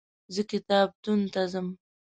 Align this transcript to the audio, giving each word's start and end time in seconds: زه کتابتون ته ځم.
زه 0.33 0.41
کتابتون 0.51 1.19
ته 1.33 1.41
ځم. 1.51 1.67